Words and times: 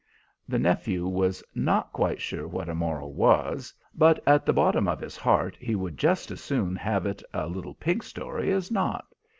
The 0.49 0.57
nephew 0.57 1.07
was 1.07 1.43
not 1.53 1.93
quite 1.93 2.19
sure 2.19 2.47
what 2.47 2.69
a 2.69 2.73
moral 2.73 3.13
was; 3.13 3.71
but 3.93 4.19
at 4.25 4.47
the 4.47 4.51
bottom 4.51 4.87
of 4.87 4.99
his 4.99 5.15
heart 5.15 5.55
he 5.59 5.75
would 5.75 5.95
just 5.95 6.31
as 6.31 6.41
soon 6.41 6.75
have 6.75 7.05
it 7.05 7.21
a 7.35 7.45
little 7.47 7.75
pig 7.75 8.01
story 8.03 8.51
as 8.51 8.71
not. 8.71 9.05